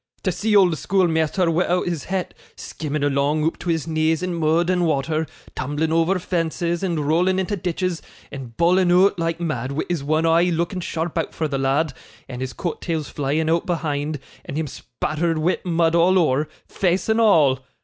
[0.23, 4.67] To see old schoolmeasther wi'out his hat, skimming along oop to his knees in mud
[4.71, 8.01] and wather, tumbling over fences, and rowling into ditches,
[8.31, 11.93] and bawling oot like mad, wi' his one eye looking sharp out for the lad,
[12.27, 17.07] and his coat tails flying out behind, and him spattered wi' mud all ower, face
[17.07, 17.59] and all!